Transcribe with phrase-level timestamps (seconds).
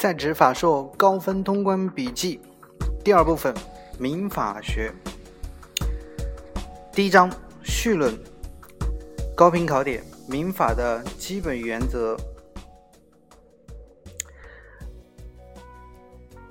[0.00, 2.40] 在职法硕高分通关笔记
[3.04, 3.54] 第二部分
[3.98, 4.90] 民法学
[6.90, 7.30] 第一章
[7.62, 8.18] 绪论
[9.36, 12.16] 高频考点民法的基本原则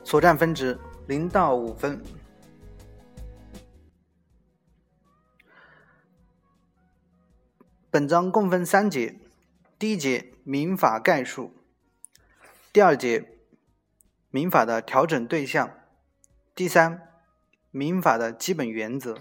[0.04, 2.00] 所占分值零到五分。
[7.90, 9.16] 本章共分三节，
[9.80, 11.52] 第一节民法概述，
[12.72, 13.39] 第二节。
[14.32, 15.76] 民法的调整对象，
[16.54, 17.10] 第三，
[17.72, 19.18] 民法的基本原则。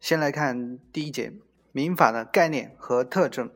[0.00, 1.32] 先来看第一节，
[1.70, 3.52] 民法的概念和特征。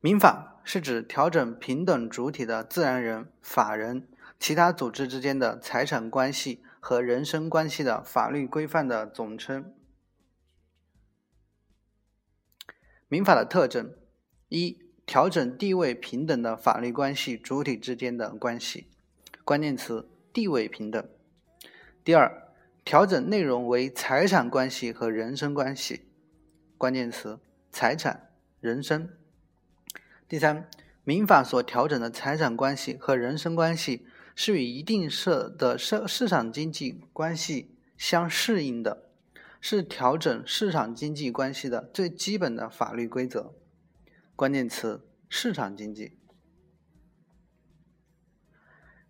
[0.00, 4.08] 民法是指调整平等主体的自然人、法人、
[4.40, 9.72] 其他组织之间的财产关系和人身关系的法律规范的总称。
[13.06, 13.96] 民法的特征
[14.48, 14.83] 一。
[15.06, 18.88] 调整地位平等的法律关系主体之间的关系，
[19.44, 21.06] 关键词地位平等。
[22.02, 22.48] 第二，
[22.84, 26.02] 调整内容为财产关系和人身关系，
[26.76, 27.38] 关键词
[27.70, 29.10] 财产、人身。
[30.26, 30.68] 第三，
[31.04, 39.10] 民法所调整的财产关系和人身关系是与一定社的市市场经济关系相适应的，
[39.60, 43.54] 是调整市场经济关系的最基本的法律规则。
[44.36, 46.18] 关键词：市场经济。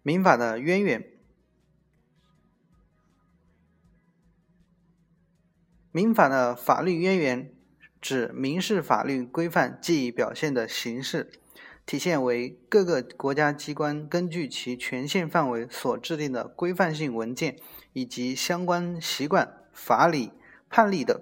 [0.02, 1.02] 民法的渊源。
[5.90, 7.54] 民法的法律渊源
[8.02, 11.32] 指民事法律规范记忆表现的形式，
[11.86, 17.58] 体现为各个国家机关根据其权限范围所制定的规范性文件
[17.94, 20.32] 以及相关习惯、法理、
[20.68, 21.18] 判例等。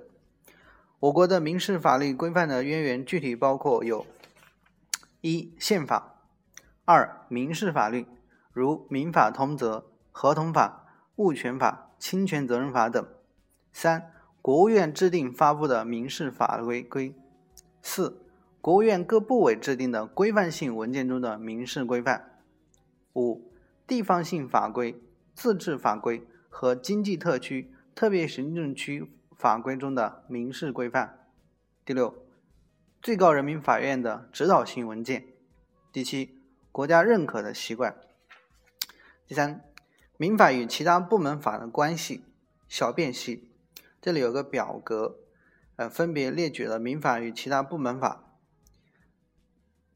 [1.02, 4.06] 我国的民事法律规范的渊源具体包括有：
[5.20, 6.14] 一、宪法；
[6.84, 8.06] 二、民事法律，
[8.52, 13.02] 如民法通则、合同法、物权法、侵权责任法等；
[13.72, 17.16] 三、国务院制定发布的民事法规规；
[17.82, 18.22] 四、
[18.60, 22.20] 国务院各部委制定的规范性文件中的民事规范；
[23.14, 23.50] 五、
[23.88, 25.02] 地方性法规、
[25.34, 29.10] 自治法规和经济特区、特别行政区。
[29.42, 31.26] 法规中的民事规范。
[31.84, 32.14] 第六，
[33.02, 35.26] 最高人民法院的指导性文件。
[35.90, 36.38] 第七，
[36.70, 37.96] 国家认可的习惯。
[39.26, 39.64] 第三，
[40.16, 42.24] 民法与其他部门法的关系。
[42.68, 43.50] 小便系，
[44.00, 45.16] 这里有个表格，
[45.74, 48.38] 呃，分别列举了民法与其他部门法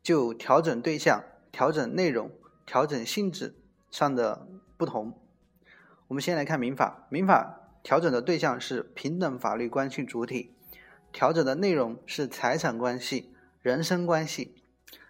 [0.03, 2.33] 就调整对象、调整内容、
[2.67, 3.55] 调整性质
[3.93, 5.17] 上的不同。
[6.09, 7.61] 我们先来看民法，民法。
[7.87, 10.51] 调整的对象是平等法律关系主体，
[11.13, 13.33] 调整的内容是财产关系、
[13.63, 14.57] 人身关系。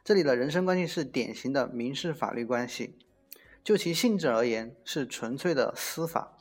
[0.04, 2.98] 这里的人身关系是典型的民事法律关系，
[3.64, 6.36] 就其性质而言是纯粹的司法。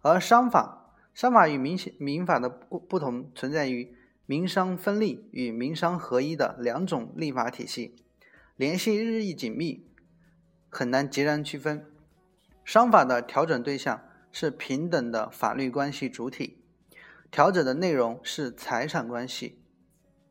[0.00, 7.94] 而商法，商法与民民法的不不同，存在于民商分立与民商合一的两种立法体系，
[8.56, 9.86] 联系日益紧密，
[10.70, 11.84] 很难截然区分。
[12.64, 14.07] 商法的调整对象。
[14.30, 16.62] 是平等的法律关系主体，
[17.30, 19.62] 调整的内容是财产关系，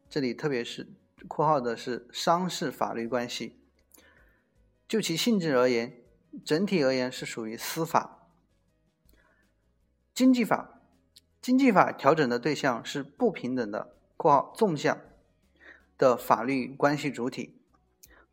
[0.09, 0.87] 这里特别是
[1.27, 3.59] 括号的是商事法律关系。
[4.87, 6.01] 就其性质而言，
[6.45, 8.29] 整体而言是属于司法。
[10.13, 10.81] 经济法，
[11.41, 15.01] 经济法调整的对象是不平等的（括号纵向）
[15.97, 17.59] 的法律关系主体，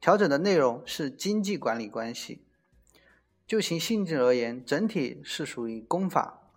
[0.00, 2.46] 调整的内容是经济管理关系。
[3.46, 6.50] 就其性质而言，整体是属于公法。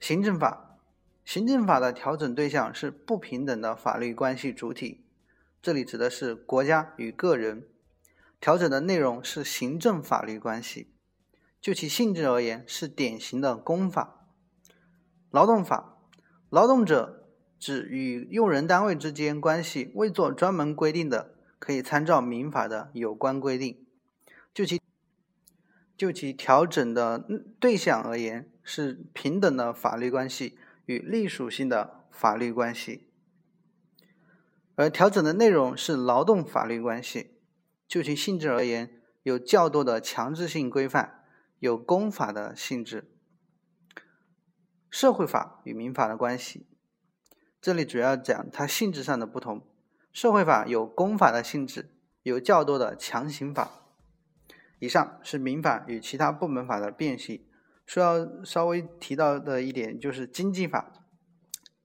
[0.00, 0.78] 行政法，
[1.24, 5.04] 行政法的调整对象是不平等的法律关系主体，
[5.62, 7.68] 这里指的是国家与个人。
[8.40, 10.92] 调整的内容是行政法律关系，
[11.60, 14.26] 就其性质而言是典型的公法。
[15.30, 15.96] 劳动法，
[16.50, 17.26] 劳动者
[17.58, 23.86] 指与用人单位之间关系未做专门规定的，可以参照民法的有关规定。
[24.52, 24.80] 就其
[25.96, 27.24] 就其调整的
[27.60, 33.06] 对象而言，是平等的法律关系与隶属性的法律关系；
[34.74, 37.30] 而调整的内容是劳动法律关系。
[37.86, 41.22] 就其性质而言，有较多的强制性规范，
[41.60, 43.10] 有公法的性质。
[44.90, 46.66] 社会法与民法的关系，
[47.60, 49.66] 这里主要讲它性质上的不同。
[50.12, 51.90] 社会法有公法的性质，
[52.22, 53.83] 有较多的强行法。
[54.84, 57.46] 以上是民法与其他部门法的辨析。
[57.86, 60.92] 需要稍微提到的一点就是经济法，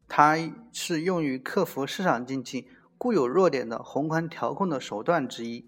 [0.07, 0.38] 它
[0.74, 2.68] 是用于克服市场经济
[2.98, 5.66] 固有弱点的宏观调控的手段之一。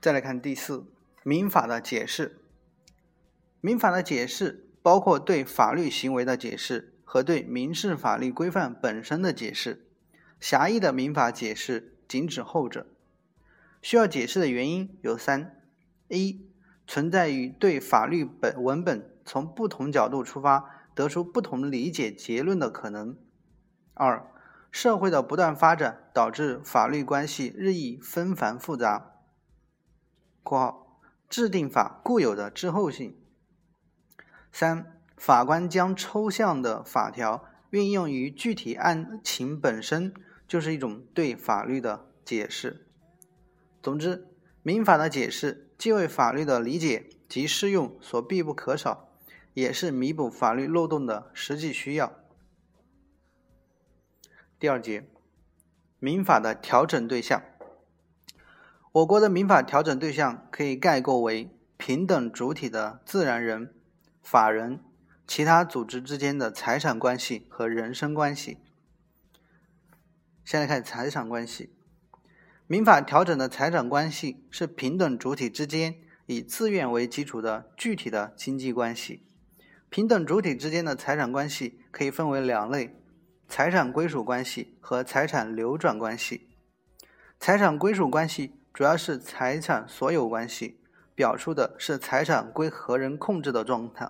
[0.00, 0.84] 再来看第四，
[1.24, 2.40] 民法的解释。
[3.60, 9.88] 民法的解释包括对法律行为的解释和对民事法律规范本身的解释。
[10.38, 12.86] 狭义的民法解释仅指后者。
[13.84, 15.60] 需要解释的原因有三：
[16.08, 16.48] 一、
[16.86, 23.16] 存在于对法律本文本从不同角度出发，得出不同理解结论的可能；
[23.92, 24.26] 二、
[24.70, 29.20] 社会的不断发展导致法律关系日益纷繁复杂。
[30.42, 33.14] （括号）制定法固有的滞后性。
[34.50, 40.14] 三、法官将抽象的法条运用于具体案情本身，
[40.48, 42.83] 就是一种对法律的解释。
[43.84, 44.26] 总之，
[44.62, 49.10] 民法的解释既为法律的理解及适用所必不可少，
[49.52, 52.18] 也是弥补法律漏洞的实际需要。
[54.58, 55.06] 第二节，
[55.98, 57.42] 民法的调整对象。
[58.92, 63.74] 我国的民法调整对象可以概括为平等主体的自然人、
[64.22, 64.80] 法人、
[65.26, 68.56] 其他组织之间的财产关系和人身关系。
[70.42, 71.74] 先来看财产关系。
[72.66, 75.96] 民法调整的财产关系是平等主体之间
[76.26, 79.22] 以自愿为基础的具体的经济关系。
[79.90, 82.96] 平等主体之间的财产关系可以分为两类：
[83.48, 86.48] 财产归属关系和财产流转关系。
[87.38, 88.54] 财产归属关系。
[88.72, 90.80] 主要是财产所有关系，
[91.14, 94.08] 表述的是财产归何人控制的状态；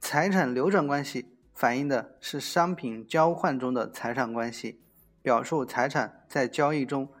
[0.00, 4.80] 财产流转关系反映的是商品交换中的财产关系，
[5.22, 7.12] 表述财产在交易中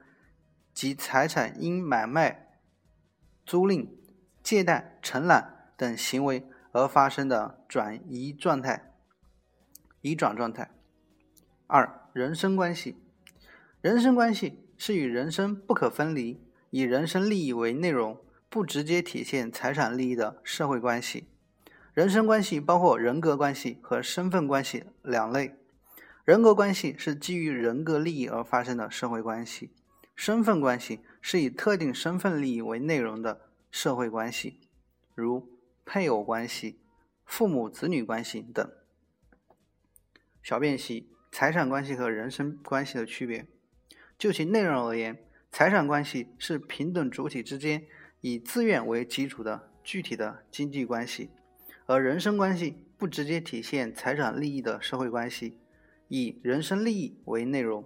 [0.72, 2.58] 及财产因买卖、
[3.44, 3.88] 租赁、
[4.42, 8.94] 借贷、承揽等行为而发生的转移状态、
[10.00, 10.70] 移转状态。
[11.66, 12.96] 二、人身关系，
[13.80, 14.66] 人身关系。
[14.82, 18.18] 是与人身不可分离，以人身利益为内容，
[18.48, 21.28] 不直接体现财产利益的社会关系。
[21.92, 25.59] 人身关系包括人格关系和身份关系两类。
[26.30, 29.72] 人格关系是基于人格利益而发生的社会关系，
[30.14, 34.60] 身份关系是以特定身份利益为内容的社会关系，
[35.16, 35.48] 如
[35.84, 36.78] 配偶关系、
[37.24, 38.70] 父母子女关系等。
[40.40, 43.48] 小便析财产关系和人身关系的区别。
[44.16, 45.18] 就其内容而言，
[45.50, 47.86] 财产关系是平等主体之间
[48.20, 51.30] 以自愿为基础的具体的经济关系，
[51.86, 55.58] 而人身关系不直接体现财产利益的社会关系，
[56.10, 57.82] 以人身利益为内容。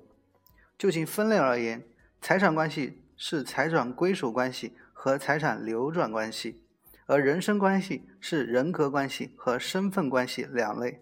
[0.76, 1.85] 就其分类而言，
[2.21, 6.65] 财产关系是财产归属关系和财产流转关系，
[7.06, 11.00] 而人身关系是人格关系和身份关系两类。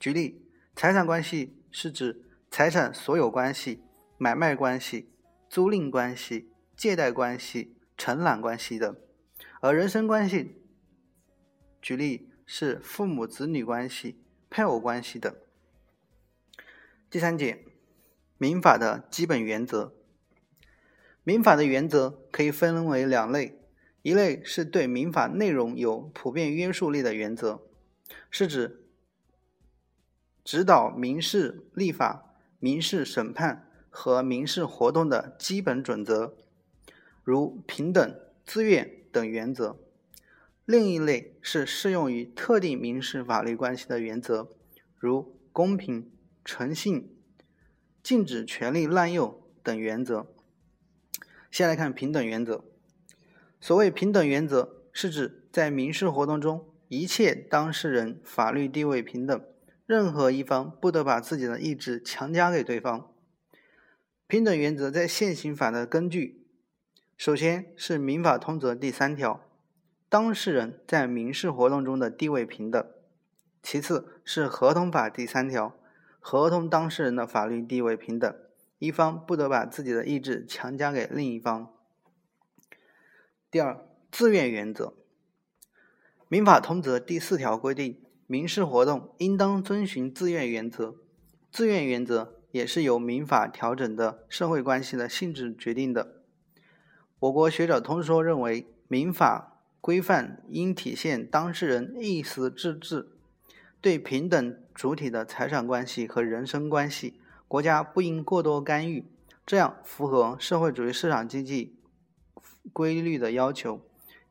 [0.00, 3.84] 举例，财产关系是指财产所有关系。
[4.20, 5.12] 买卖关系、
[5.48, 8.96] 租赁关系、借贷关系、承揽关系等，
[9.60, 10.56] 而人身关系，
[11.80, 14.20] 举例是父母子女关系、
[14.50, 15.32] 配偶关系等。
[17.10, 17.64] 第三节，
[18.36, 19.94] 民法的基本原则。
[21.24, 23.58] 民法的原则可以分为两类，
[24.02, 27.62] 一类是对民法内容有普遍约束力的原则，
[28.30, 28.84] 是指
[30.44, 33.64] 指导民事立法、民事审判。
[33.90, 36.36] 和民事活动的基本准则，
[37.24, 39.76] 如平等、自愿等原则；
[40.66, 44.50] 另一类是适用于特定民事法律关系的原则，
[44.98, 46.12] 如公平、
[46.48, 47.14] 诚信、
[48.02, 50.26] 禁止权利滥用等原则。
[51.50, 52.64] 先来看平等原则。
[53.60, 59.44] 所谓平等原则，是指在民事活动中，一切当事人法律地位平等，
[59.84, 63.12] 任何一方不得把自己的意志强加给对方。
[64.26, 66.46] 平等原则在现行法的根据，
[67.18, 69.44] 首先是民法通则第三条，
[70.08, 72.84] 当事人在民事活动中的地位平等；
[73.62, 75.74] 其次是合同法第三条，
[76.30, 78.34] 合同当事人的法律地位平等，
[78.78, 81.72] 一方不得把自己的意志强加给另一方。
[83.50, 84.92] 第二，自愿原则，
[86.28, 90.96] 民法通则第四条规定，民事活动应当遵循自愿原则，
[91.50, 92.34] 自愿原则。
[92.50, 96.22] 也是由民法调整的社会关系的性质决定的。
[97.18, 103.17] 我国学者通说认为，民法规范应体现当事人意思自治，
[103.80, 109.04] 对平等主体的财产关系和人身关系，国家不应过多干预，
[109.46, 111.76] 这样符合社会主义市场经济
[112.72, 113.80] 规律的要求，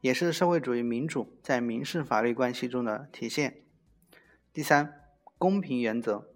[0.02, 3.62] 也是社会主义民主在民事法律关系中的体现。
[4.52, 5.02] 第三，
[5.38, 6.28] 公平原则。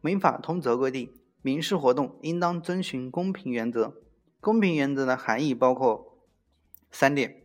[0.00, 3.94] 民法通则规定，民事活动应当遵循公平原则。
[4.40, 6.18] 公平原则的含义包括
[6.90, 7.42] 三点：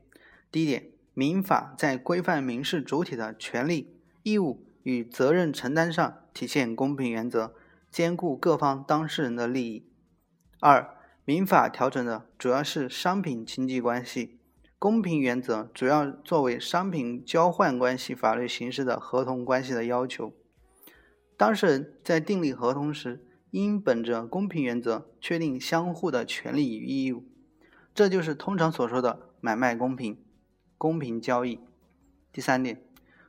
[0.50, 7.55] 第一点，民法在规范民事主体的权利、义务与责任承担上体现公平原则，
[7.89, 9.83] 兼顾各方当事人的利益；
[10.59, 14.37] 二，民法调整的主要是商品经济关系，
[14.77, 20.31] 公平原则主要作为商品交换关系法律形式的合同关系的要求。
[21.35, 27.23] 当事人在订立合同时，应本着公平原则确定相互的权利与义务，
[27.95, 30.23] 这就是通常所说的买卖公平、
[30.77, 31.59] 公平交易。
[32.31, 32.83] 第三点，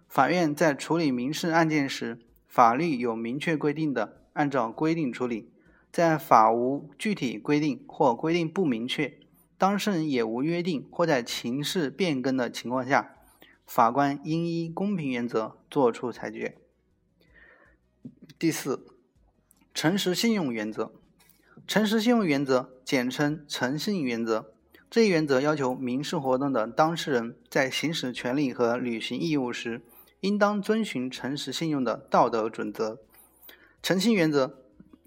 [0.09, 5.47] 法院在处理民事案件时，法律有明确规定的，按照规定处理；
[5.93, 9.19] 在法无具体规定或规定不明确，
[9.59, 13.17] 当事人也无约定或在情势变更的情况下，
[13.67, 16.57] 法官应依公平原则作出裁决。
[18.39, 18.87] 第四，
[19.75, 20.93] 诚实信用原则。
[21.67, 24.53] 诚实信用原则简称诚信原则。
[24.89, 29.83] 这一原则要求民事活动的当事人在行使权利和履行义务时，
[30.27, 32.99] 应当遵循诚实信用的道德准则。
[33.81, 34.59] 诚信原则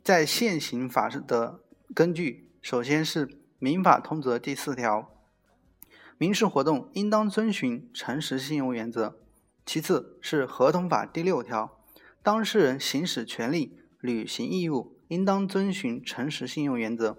[0.01, 1.59] 在现行法的
[1.93, 3.27] 根据，首先是
[3.59, 5.11] 《民法通则》第四条，
[6.17, 9.15] 民事活动应当遵循诚实信用原则；
[9.65, 11.77] 其次是《合同法》第六条。
[12.23, 17.17] 当事人行使权利、履行义务，应当遵循诚实信用原则。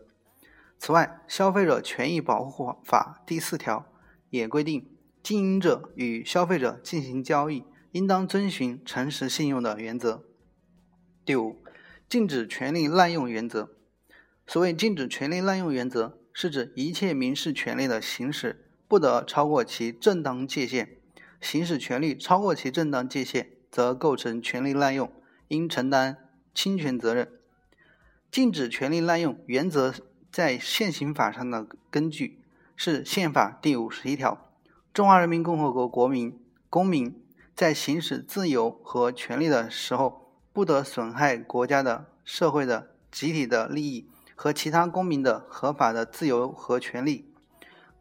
[0.78, 3.84] 此外，《消费者权益保护法》第四条
[4.30, 4.88] 也规定，
[5.22, 10.24] 经营者与消费者进行交易，应当遵循诚实信用的原则。
[11.24, 11.56] 第五，
[12.08, 13.70] 禁止权利滥用原则。
[14.46, 20.96] 所谓禁止权利滥用原则，是指一切民事权利的行使不得超过其正当界限，
[21.40, 23.50] 行使权利超过其正当界限。
[23.70, 25.12] 则构成权利滥用，
[25.46, 27.30] 应承担侵权责任。
[28.28, 29.94] 禁止权利滥用原则
[30.32, 32.42] 在现行法上的根据
[32.74, 34.50] 是宪法第五十一条：
[34.92, 36.36] 中华人民共和国国民
[36.68, 37.19] 公民
[37.60, 47.30] 在行使自由和权利的时候，不得损害国家的、社会的、集体的利益和其他公民的合法的自由和权利。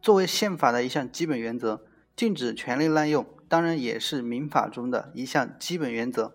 [0.00, 1.84] 作为宪法的一项基本原则，
[2.16, 3.26] 禁止权利滥用。
[3.50, 6.32] 当然也是民法中的一项基本原则。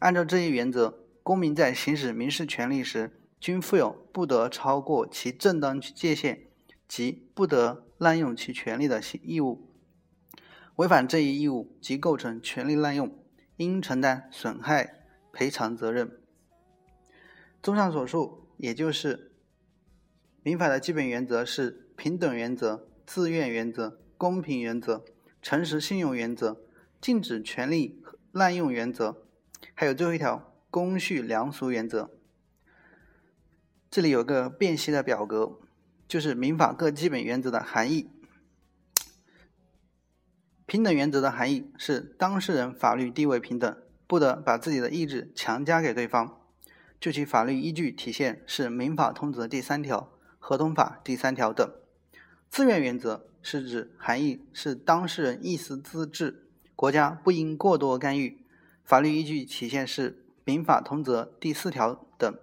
[0.00, 6.48] 按照这一原则，公民在行使民事权利时，均负有不得超过其正当界限
[6.88, 9.67] 及不得滥用其权利的义务。
[10.78, 13.12] 违反这一义务即构成权利滥用，
[13.56, 16.20] 应承担损害赔偿责任。
[17.60, 19.32] 综上所述，也就是
[20.44, 25.04] 民法的基本原则是平等原则、自愿原则、公平原则。
[25.42, 26.60] 诚实信用原则、
[27.00, 29.24] 禁止权利滥用原则，
[29.74, 32.10] 还有最后一条公序良俗原则。
[33.90, 35.58] 这里有个辨析的表格，
[36.06, 38.10] 就是民法各基本原则的含义。
[40.68, 46.38] 平等原则的含义是当事人法律地位平等，不得把自己的意志强加给对方。
[47.00, 50.00] 就其法律依据体现是《民法通则》第三条、
[50.38, 51.68] 《合同法》第三条等。
[52.48, 53.24] 自愿原则。
[53.40, 58.44] 是指含义是当事人意思自治，国家不应过多干预。
[58.84, 60.10] 法律依据体现是
[60.44, 62.38] 《民法通则》第四条等。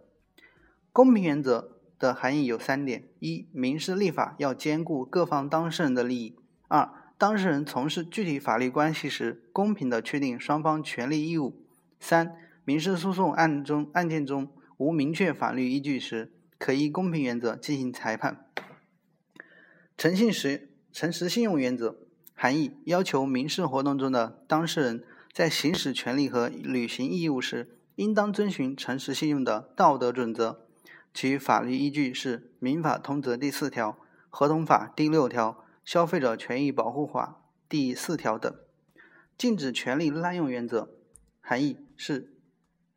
[0.94, 6.36] 公平原则的含义有三点：一、民事立法要兼顾各方当事人的利益；
[6.70, 11.54] 二、当事人从事具体法律关系时，公平地确定双方权利义务；
[12.00, 18.46] 三、民事诉讼案中案件中无明确法律依据时，可依公平原则进行裁判。
[19.98, 20.70] 诚信时。
[20.98, 21.98] 诚实信用原则
[22.36, 25.04] 含义要求民事活动中的当事人
[25.34, 30.66] 在行使权利和履行义务时，应当遵循诚实信用的道德准则。
[31.14, 33.92] 其法律依据是《民法通则》第四条、
[34.30, 35.52] 《合同法》第六条、
[35.86, 38.54] 《消费者权益保护法》第四条等。
[39.38, 40.98] 禁止权利滥用原则
[41.40, 42.34] 含义是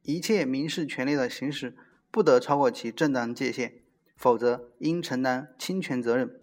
[0.03, 1.77] 一切民事权利的行使
[2.11, 3.83] 不得超过其正当界限，
[4.17, 6.41] 否则应承担侵权责任。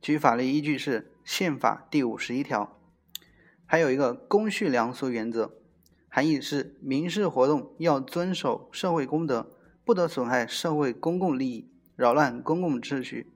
[0.00, 2.80] 其法律依据是宪法第五十一条，
[3.66, 5.56] 还有一个公序良俗原则，
[6.08, 9.50] 含义是民事活动要遵守社会公德，
[9.84, 13.32] 不得损害社会公共利益，扰乱公共秩序。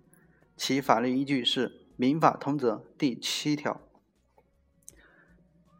[0.56, 3.80] 其法律依据是民法通则第七条。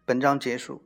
[0.04, 0.80] 本章结束。